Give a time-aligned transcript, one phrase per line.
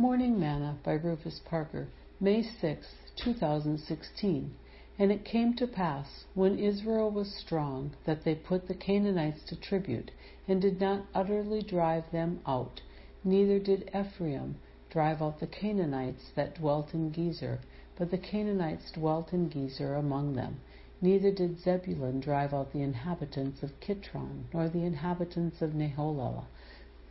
[0.00, 1.88] Morning Manna by Rufus Parker,
[2.20, 4.54] May 6, 2016.
[4.96, 9.56] And it came to pass, when Israel was strong, that they put the Canaanites to
[9.56, 10.12] tribute,
[10.46, 12.80] and did not utterly drive them out.
[13.24, 14.54] Neither did Ephraim
[14.88, 17.58] drive out the Canaanites that dwelt in Gezer,
[17.96, 20.60] but the Canaanites dwelt in Gezer among them.
[21.00, 26.44] Neither did Zebulun drive out the inhabitants of Kitron, nor the inhabitants of Nahalol,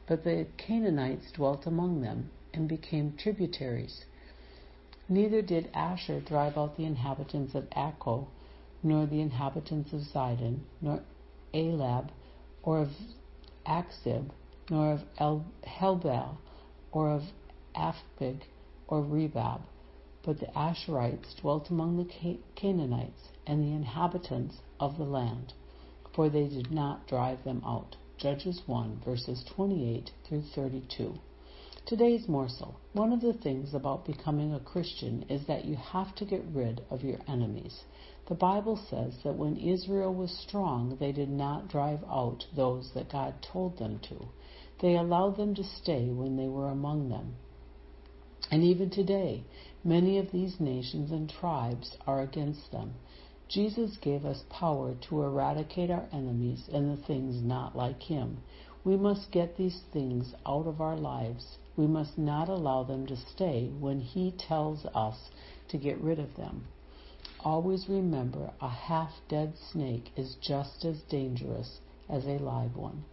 [0.08, 4.06] but the Canaanites dwelt among them and became tributaries.
[5.08, 8.26] Neither did Asher drive out the inhabitants of Acco,
[8.82, 11.04] nor the inhabitants of Zidon, nor
[11.54, 12.10] Elab,
[12.64, 12.90] or of
[13.68, 14.32] Achzib,
[14.72, 16.36] nor of El- Helbah,
[16.92, 17.26] or of
[17.76, 18.42] Aphik,
[18.88, 19.62] or Rehob.
[20.24, 25.54] But the Asherites dwelt among the Canaanites and the inhabitants of the land,
[26.12, 27.98] for they did not drive them out.
[28.18, 31.20] Judges 1, verses 28 through 32.
[31.88, 32.82] Today's morsel.
[32.92, 36.82] One of the things about becoming a Christian is that you have to get rid
[36.90, 37.86] of your enemies.
[38.28, 43.10] The Bible says that when Israel was strong, they did not drive out those that
[43.10, 44.28] God told them to.
[44.82, 47.36] They allowed them to stay when they were among them.
[48.52, 49.46] And even today,
[49.82, 52.96] many of these nations and tribes are against them.
[53.48, 58.40] Jesus gave us power to eradicate our enemies and the things not like Him.
[58.88, 63.18] We must get these things out of our lives we must not allow them to
[63.18, 65.30] stay when He tells us
[65.68, 66.70] to get rid of them.
[67.42, 73.04] Always remember a half dead snake is just as dangerous as a live one.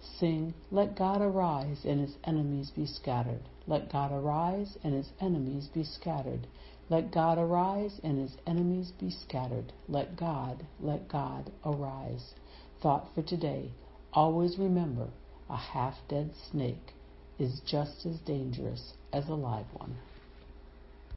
[0.00, 3.42] Sing, Let God arise and his enemies be scattered.
[3.66, 6.46] Let God arise and his enemies be scattered.
[6.88, 9.72] Let God arise and his enemies be scattered.
[9.88, 12.34] Let God, let God arise.
[12.80, 13.72] Thought for today.
[14.16, 15.08] Always remember
[15.50, 16.94] a half dead snake
[17.38, 19.94] is just as dangerous as a live one.